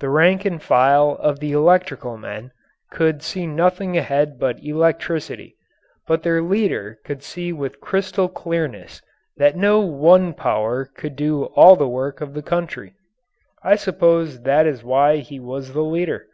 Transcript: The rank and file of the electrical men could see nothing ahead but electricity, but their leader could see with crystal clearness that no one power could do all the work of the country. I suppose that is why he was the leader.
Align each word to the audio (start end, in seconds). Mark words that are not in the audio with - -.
The 0.00 0.10
rank 0.10 0.44
and 0.44 0.62
file 0.62 1.12
of 1.18 1.40
the 1.40 1.52
electrical 1.52 2.18
men 2.18 2.52
could 2.90 3.22
see 3.22 3.46
nothing 3.46 3.96
ahead 3.96 4.38
but 4.38 4.62
electricity, 4.62 5.56
but 6.06 6.22
their 6.22 6.42
leader 6.42 6.98
could 7.06 7.22
see 7.22 7.54
with 7.54 7.80
crystal 7.80 8.28
clearness 8.28 9.00
that 9.38 9.56
no 9.56 9.80
one 9.80 10.34
power 10.34 10.84
could 10.84 11.16
do 11.16 11.44
all 11.44 11.74
the 11.74 11.88
work 11.88 12.20
of 12.20 12.34
the 12.34 12.42
country. 12.42 12.92
I 13.62 13.76
suppose 13.76 14.42
that 14.42 14.66
is 14.66 14.84
why 14.84 15.20
he 15.20 15.40
was 15.40 15.72
the 15.72 15.80
leader. 15.84 16.26